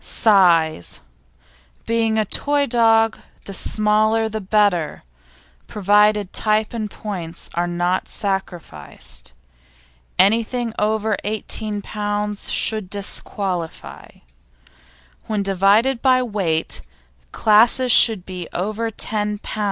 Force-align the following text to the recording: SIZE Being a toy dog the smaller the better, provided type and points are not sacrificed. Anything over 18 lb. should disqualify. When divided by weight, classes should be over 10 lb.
SIZE 0.03 0.99
Being 1.85 2.17
a 2.17 2.25
toy 2.25 2.65
dog 2.65 3.19
the 3.45 3.53
smaller 3.53 4.27
the 4.29 4.41
better, 4.41 5.03
provided 5.67 6.33
type 6.33 6.73
and 6.73 6.89
points 6.89 7.51
are 7.53 7.67
not 7.67 8.07
sacrificed. 8.07 9.33
Anything 10.17 10.73
over 10.79 11.17
18 11.23 11.83
lb. 11.83 12.49
should 12.51 12.89
disqualify. 12.89 14.07
When 15.27 15.43
divided 15.43 16.01
by 16.01 16.23
weight, 16.23 16.81
classes 17.31 17.91
should 17.91 18.25
be 18.25 18.47
over 18.53 18.89
10 18.89 19.37
lb. 19.37 19.59